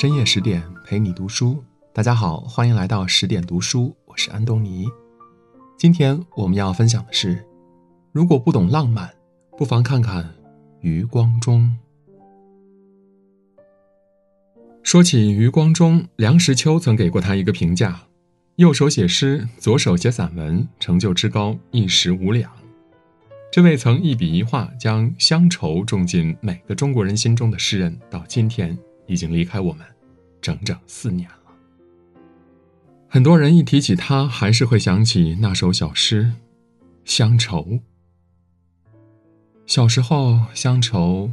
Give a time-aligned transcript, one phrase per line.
[0.00, 4.86] 深夜十点陪你读书，大家好，欢迎来到十点读书，我是安东尼。
[5.76, 7.44] 今天我们要分享的是，
[8.10, 9.10] 如果不懂浪漫，
[9.58, 10.32] 不妨看看
[10.80, 11.76] 余光中。
[14.82, 18.00] 说起余光中，梁实秋曾给过他一个评价：
[18.56, 22.50] 右手写诗，左手写散文，成就之高，一时无两。
[23.52, 28.74] 这位曾一笔一画将乡愁种进每个中国人心中的诗人，到今天
[29.06, 29.84] 已经离开我们
[30.40, 31.36] 整整四年了。
[33.08, 36.24] 很多人一提起他，还是会想起那首小诗
[37.04, 37.62] 《乡愁》。
[39.66, 41.30] 小时候，乡愁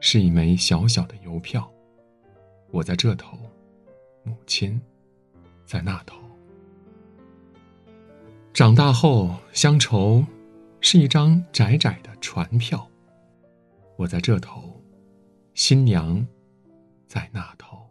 [0.00, 1.70] 是一枚小小的邮票，
[2.70, 3.38] 我在这头，
[4.22, 4.80] 母亲
[5.64, 6.16] 在那头。
[8.52, 10.24] 长大后，乡愁。
[10.84, 12.84] 是一张窄窄的船票，
[13.96, 14.82] 我在这头，
[15.54, 16.26] 新娘
[17.06, 17.81] 在那头。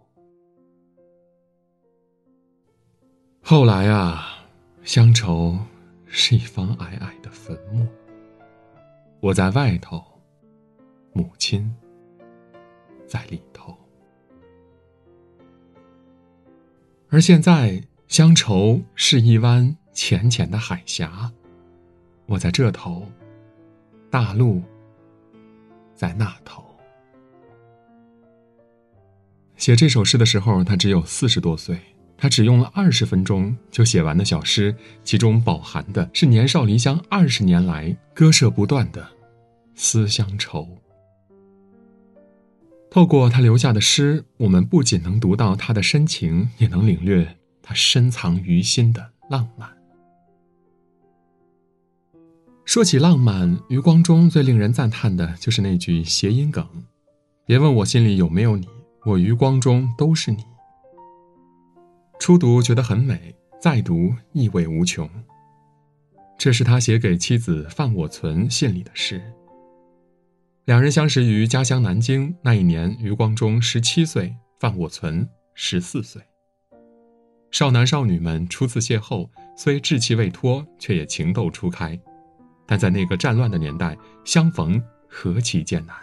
[3.52, 4.48] 后来啊，
[4.82, 5.60] 乡愁
[6.06, 7.86] 是一方矮矮的坟墓，
[9.20, 10.02] 我在外头，
[11.12, 11.70] 母亲
[13.06, 13.78] 在里头。
[17.10, 21.30] 而现在，乡愁是一湾浅浅的海峡。
[22.28, 23.06] 我在这头，
[24.10, 24.64] 大陆
[25.94, 26.64] 在那头。
[29.58, 31.78] 写这首诗的时候，他只有四十多岁。
[32.22, 39.04] 他只用了二十分钟就写完的小诗，其中饱含的是年少离乡二十年来割舍不断的
[39.74, 40.68] 思乡愁。
[42.92, 47.28] 透过他留下的诗，我们不仅能读到他的深情，也能领略
[47.64, 49.68] 他深藏于心的浪漫。
[52.66, 56.64] 说起浪漫，余光中最令人赞叹的就是那句谐音梗
[57.48, 58.68] ：“别问我心里有没有你，
[59.06, 60.44] 我余光中都是你。”
[62.22, 65.10] 初读觉得很美，再读意味无穷。
[66.38, 69.20] 这是他写给妻子范我存信里的诗。
[70.66, 76.22] 两人相识于家乡南京，那一年余光中十七岁，范我存十四岁。
[77.50, 82.00] 少男少女们初次邂逅，虽稚气未脱，却也情窦初开。
[82.68, 85.96] 但在那个战乱的年代，相逢何其艰难。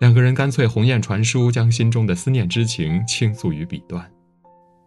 [0.00, 4.13] 两个人干脆鸿雁传书，将心中的思念之情倾诉于笔端。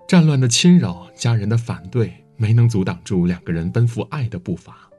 [0.08, 4.90] 战乱的侵扰，家人的反对，没能阻挡住两个人奔赴爱的步伐。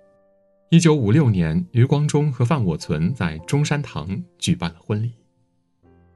[0.69, 5.13] 一九五六年，余光中和范我存在中山堂举办了婚礼。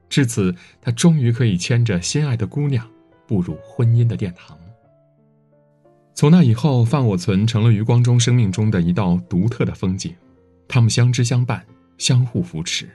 [0.09, 2.87] 至此，他终于可以牵着心爱的姑娘，
[3.25, 4.55] 步入婚姻的殿堂。
[6.13, 10.13] 从那以后，范我存成了余光中生命中的一道独特的风景。
[10.67, 11.65] 他们相知相伴，
[11.97, 12.87] 相互扶持。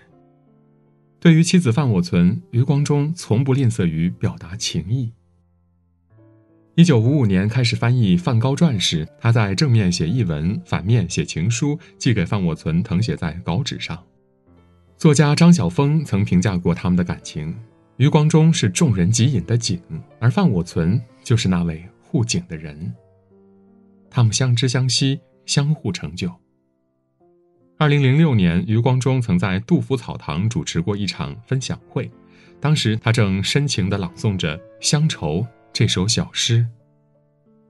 [1.18, 5.12] 对于妻子范我存，余光中从不吝啬于表达情意。
[6.78, 14.00] 一九五五年开始翻译范高传时，他在正面写译文，反面写情书，寄给范我存，誊写在稿纸上。
[14.96, 17.52] 作家张晓峰曾评价过他们的感情：
[17.96, 19.82] 余光中是众人急引的景，
[20.20, 22.94] 而范我存就是那位护景的人。
[24.08, 26.32] 他们相知相惜，相互成就。
[27.76, 32.08] 二零零六年，余光中曾在杜甫草堂主持过一场分享会，
[32.60, 35.38] 当时他正深情地朗诵着《乡愁》
[35.78, 36.66] 这首小诗。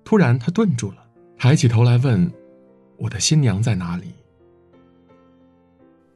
[0.02, 0.96] 突然，他顿住了，
[1.36, 2.32] 抬起头来问
[2.96, 4.14] ：“我的新娘在哪里？”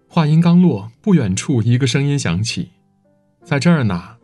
[0.08, 2.70] 话音刚落，不远处一个声音响起
[3.44, 4.16] ：“在这儿呢。”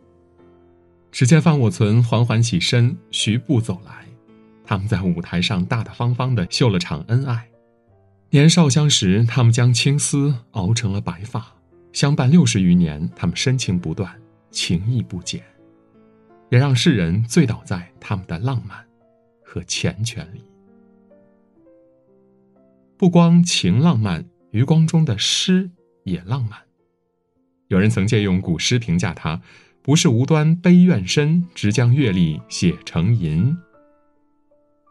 [1.13, 4.03] 只见范我存缓缓起身，徐步走来。
[4.65, 7.47] 他们在舞台上大大方方的秀了场恩爱。
[8.31, 11.39] 年少相识，他们将青丝熬成了白发；
[11.93, 14.19] 相伴六十余年，他们深情不断，
[14.49, 15.43] 情谊不减，
[16.49, 18.85] 也让世人醉倒在他们的浪漫
[19.43, 20.43] 和缱绻里。
[22.97, 25.71] 不光情浪漫，余光中的诗
[26.03, 26.59] 也浪漫。
[27.67, 29.41] 有人曾借用古诗评价他
[29.81, 33.55] ：“不是无端悲怨深，直将阅历写成吟。”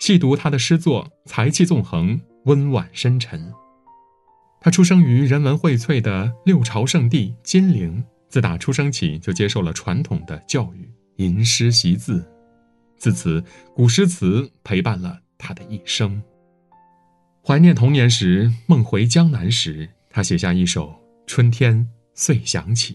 [0.01, 3.53] 细读他的诗作，才气纵横，温婉深沉。
[4.61, 10.89] 他出生于人文荟萃的六朝圣地金陵，自打出生起就接受了传统的教育，
[11.19, 12.29] 吟诗习字，
[12.97, 13.45] 自此
[13.75, 16.21] 古诗词陪伴了他的一生。
[17.45, 20.89] 怀念童年时，梦回江南时，他写下一首
[21.27, 22.95] 《春天遂响起》。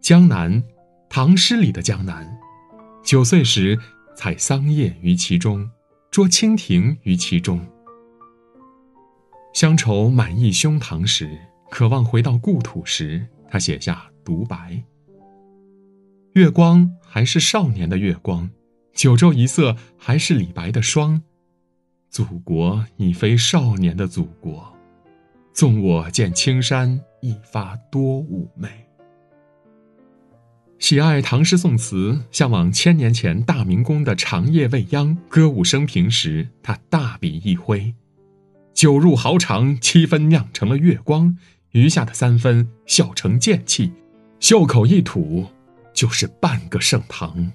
[0.00, 0.62] 江南，
[1.08, 2.34] 唐诗里的江南，
[3.04, 3.78] 九岁时。
[4.14, 5.68] 采桑叶于其中，
[6.10, 7.66] 捉蜻蜓于其中。
[9.54, 11.40] 乡愁满溢胸膛时，
[11.70, 14.80] 渴望回到故土时，他写下独白：
[16.34, 18.48] 月光还是少年的月光，
[18.94, 21.20] 九州一色还是李白的霜。
[22.08, 24.74] 祖国已非少年的祖国，
[25.52, 28.68] 纵我见青山一发多妩媚。
[30.78, 37.94] 喜爱唐诗宋词，向往千年前大明宫的长夜未央、歌舞升平时，他大笔一挥，
[38.72, 41.36] 酒入豪肠，七分酿成了月光，
[41.72, 43.92] 余下的三分笑成剑气，
[44.40, 45.46] 袖口一吐。
[45.92, 47.52] 就是半个盛唐。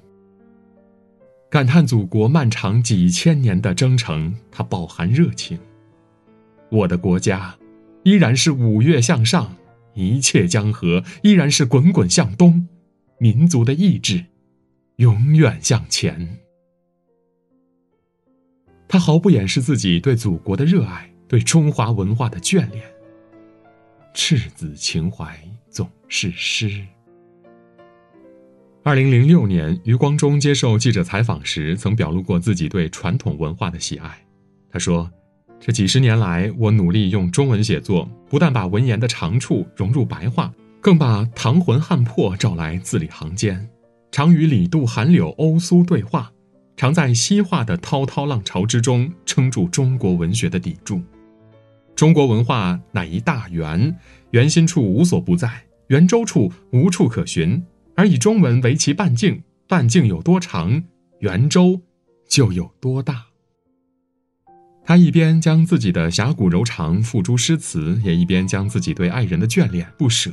[1.49, 5.57] 感叹祖国漫长几千年的征程，它饱含热情。
[6.69, 7.57] 我的国家，
[8.03, 9.55] 依然是五岳向上，
[9.93, 12.67] 一切江河依然是滚滚向东，
[13.17, 14.25] 民族的意志，
[14.97, 16.39] 永远向前。
[18.89, 22.83] 他毫不掩饰自己对祖国的热爱，对中华文化的眷恋。
[24.13, 25.39] 赤子情怀
[25.69, 26.85] 总是诗。
[28.87, 34.17] 二零零六年，余光中接受记者采访时，曾表露过自己对传统文化的喜爱。
[34.71, 35.11] 他说
[35.59, 43.69] ：“这几十年来，我努力用中文写作，不但把文言的长处融入白话，更把唐魂汉魄召来字里行间，
[44.09, 46.31] 常与李杜韩柳欧苏对话，
[46.77, 51.01] 常在西化的滔滔浪潮之中撑住中国文学的砥柱。
[51.93, 53.93] 中国文化乃一大圆，
[54.31, 57.61] 圆心处无所不在，圆周处无处可寻。”
[57.97, 60.83] 而以中文为其半径，半径有多长，
[61.21, 61.81] 圆周
[62.29, 63.25] 就有多大。
[64.85, 70.31] 他一边将自己的侠骨柔肠付诸诗词，也一边将自己对爱人的眷恋不舍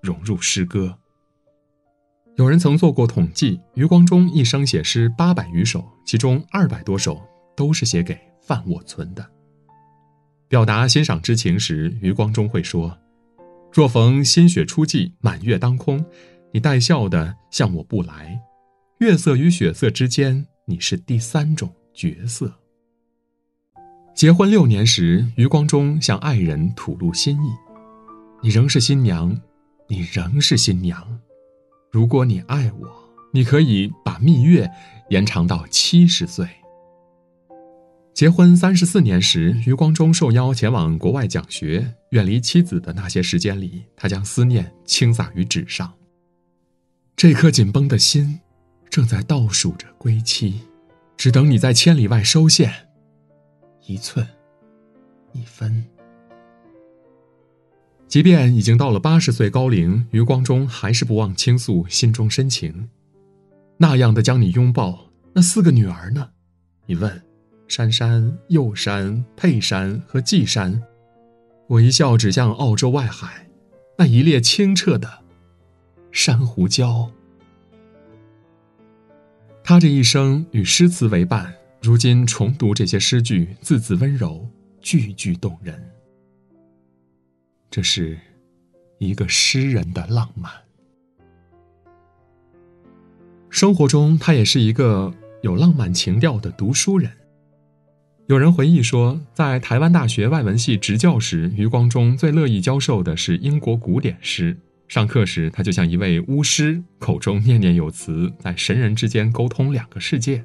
[0.00, 0.98] 融入诗歌。
[2.36, 7.20] 有人曾做过统计，余光中一生写诗八百余首，其中二百多首
[7.54, 9.24] 都是写给范我存的。
[10.48, 12.98] 表达欣赏之情时，余光中会说
[13.70, 16.02] ：“若逢新雪初霁，满月当空。”
[16.54, 18.38] 你带笑的向我不来，
[18.98, 22.52] 月色与雪色之间，你是第三种角色。
[24.14, 27.48] 结婚六年时，余光中向爱人吐露心意
[28.44, 29.34] ：“你仍是新娘，
[29.88, 31.18] 你仍是新娘。
[31.90, 32.86] 如果你爱我，
[33.32, 34.70] 你可以把蜜月
[35.08, 36.46] 延长到七十岁。”
[38.12, 45.90] 结婚三十四年时，余光中受邀前往国外讲学，远离妻子的那些时间里，他将思念倾洒于纸上。
[47.22, 48.40] 这颗紧绷的心，
[48.90, 50.62] 正在倒数着归期，
[51.16, 52.88] 只等你在千里外收线。
[53.86, 54.26] 一寸，
[55.30, 55.84] 一分。
[58.08, 62.90] 即便已经到了八十岁高龄，余光中还是不忘倾诉心中深情。
[63.76, 66.28] 那样的将你拥抱，那四个女儿呢？
[66.86, 67.22] 你问，
[67.68, 70.82] 珊珊、幼珊、佩珊和季珊。
[71.68, 73.46] 我一笑，指向澳洲外海，
[73.96, 75.21] 那一列清澈的。
[76.12, 77.08] 珊瑚礁。
[79.64, 84.46] 他这一生与诗词为伴，如今重读这些诗句，字字温柔，
[84.80, 85.82] 句句动人。
[87.70, 88.18] 这是
[88.98, 90.52] 一个诗人的浪漫。
[93.48, 97.10] 生活中，他也是一个有浪漫情调的读书人。
[98.26, 104.56] 有人回忆说，在台湾大学外文系执教时，余光中最乐意教授的是英国古典诗。
[104.92, 110.44] 上课时，他就像一位巫师，口中念念有词，在神人之间沟通两个世界。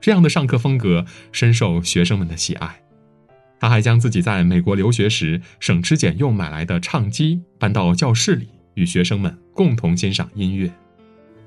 [0.00, 2.80] 这样的上课风格深受学生们的喜爱。
[3.58, 10.72] 他还将自己在美国留学时省吃俭用买来的唱机搬到教室里，与学生们共同欣赏音乐。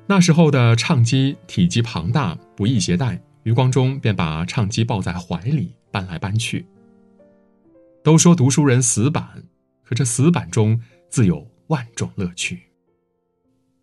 [0.05, 6.65] 那时候的唱机体积庞大，不易携带，余光中便把唱机抱在怀里搬来搬去。
[8.03, 9.45] 都说读书人死板，
[9.85, 11.48] 可这死板中自有。
[11.69, 12.59] 万种乐趣，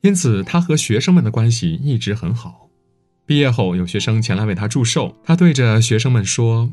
[0.02, 2.69] 因此他和学生们的关系一直很好。
[3.25, 6.73] 毕业后，有学生前来为他祝寿，他对着学生们说：“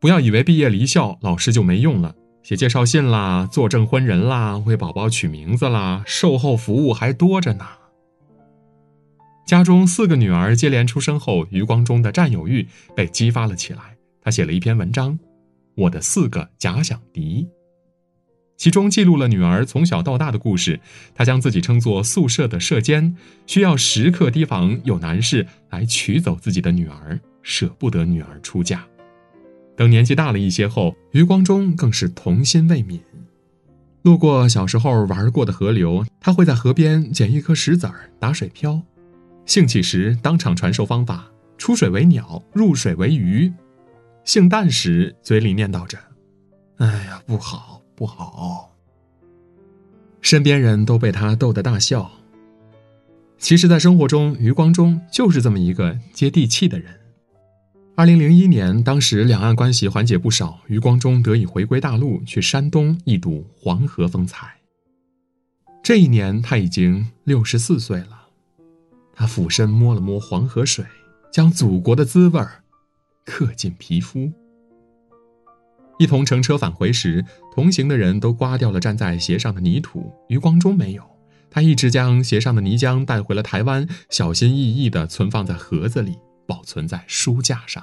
[0.00, 7.66] 不要以为毕业离校，老师就没用了，写介绍信啦，做证婚人啦，为宝宝取名字啦，售后服务还多着呢。”
[9.46, 13.96] 家中四个女儿接连出生后，余光中的占有欲被激发了起来。
[14.20, 15.12] 他写了一篇文章
[15.76, 17.46] 《我的四个假想敌》。
[18.56, 20.80] 其中记录了女儿从小到大的故事。
[21.14, 28.84] 他将自己称作宿舍的舍监，需要时刻提防有男士来取走自己的女儿，舍不得女儿出嫁。
[29.76, 33.00] 等年纪大了一些后，余光中更是童心未泯。
[34.02, 38.80] 路过小时候玩过的河流，他会在河边捡一颗石子儿打水漂，
[39.44, 41.26] 兴起时当场传授方法：
[41.58, 43.52] 出水为鸟，入水为鱼。
[44.24, 45.98] 兴淡时嘴里念叨着
[46.78, 48.76] ：“哎呀，不好。”不好，
[50.20, 52.10] 身边人都被他逗得大笑。
[53.38, 56.94] 其实，在生活中，余光中就是这么一个接地气的人。
[57.94, 64.54] 二零零一年，当时两岸关系缓解不少，余光中得以回归大陆，去山东一睹黄河风采。
[65.82, 68.28] 这一年，他已经六十四岁了。
[69.14, 70.84] 他俯身摸了摸黄河水，
[71.32, 72.62] 将祖国的滋味儿
[73.24, 74.30] 刻进皮肤。
[75.98, 77.24] 一同乘车返回时，
[77.54, 81.02] 同行的人都刮掉了站在鞋上的泥土，余光中没有。
[81.50, 87.82] 他一直将鞋上的泥浆带回了台湾，小心翼翼地存放在盒子里，保存在书架上。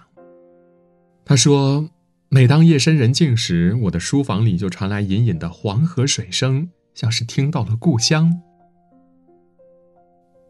[1.25, 1.89] 他说
[2.29, 8.41] ：“每当夜深人静时，我的书房里就传来隐隐的黄河水声，像是听到了故乡。”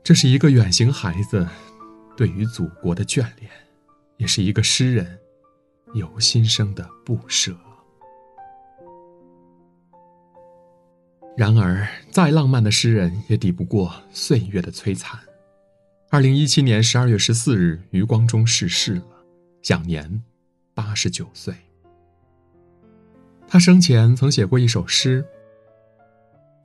[0.04, 1.48] 这是一个远行孩子
[2.18, 3.50] 对于祖国的眷恋，
[4.18, 5.20] 也是一个诗人
[5.94, 7.56] 由心生的不舍。
[11.36, 15.20] 然而，再浪漫的诗人也抵不过岁月的摧残。
[16.12, 19.08] 二零一七年十二月十四日，余光中逝世了，
[19.64, 20.22] 享年
[20.76, 21.56] 八十九岁。
[23.48, 25.26] 他生前曾写过一首诗：“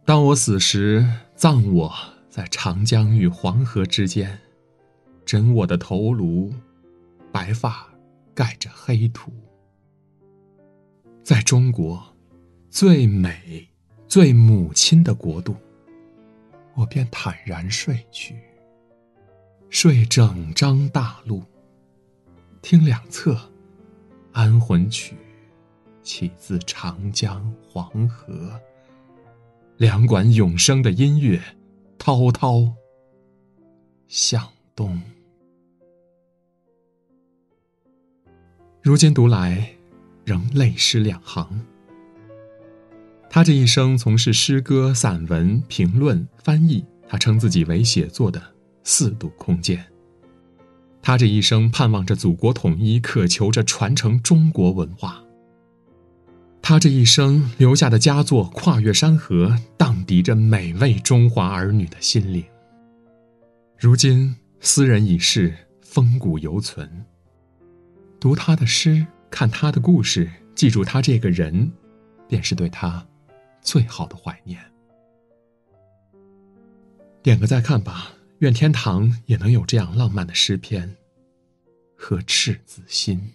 [0.05, 1.03] 当我死时，
[1.35, 1.91] 葬我
[2.29, 4.39] 在长江与黄河之间，
[5.25, 6.53] 枕我的头颅，
[7.33, 7.88] 白发
[8.39, 9.33] 盖着黑土，
[11.25, 12.01] 在中国
[12.71, 13.69] 最美。”
[14.07, 15.55] 最母亲的国度，
[16.75, 18.35] 我便坦然睡去，
[19.69, 21.43] 睡整张大陆，
[22.63, 23.39] 听两侧
[24.33, 25.15] 安魂曲，
[26.03, 28.59] 起自长江黄河，
[29.77, 31.39] 两管永生的音乐，
[31.99, 32.73] 滔滔
[34.07, 34.99] 向东。
[38.89, 39.71] 如今读来，
[40.25, 41.47] 仍泪湿两行。
[43.29, 48.43] 他这一生从事诗歌、散文、评论、翻译，他称自己为写作的
[48.85, 49.85] 四度空间。
[51.03, 55.23] 他这一生盼望着祖国统一，渴求着传承中国文化。
[56.63, 62.43] 他这一生留下的佳作跨越山河，荡涤着每位中华儿女的心灵。
[63.79, 67.05] 如今斯人已逝，风骨犹存。
[68.21, 71.71] 读他的诗，看他的故事，记住他这个人，
[72.29, 73.07] 便是对他。
[73.61, 74.59] 最好的怀念，
[77.23, 78.13] 点个再看吧。
[78.39, 80.97] 愿天堂也能有这样浪漫的诗篇
[81.97, 83.35] 和赤子心。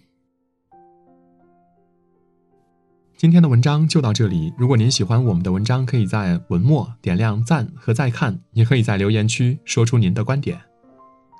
[3.16, 4.52] 今天的文章就到这里。
[4.58, 10.60] 如果您喜欢我们的文章，可以在文末点亮赞和再看，也可以在留言区说出您的观点。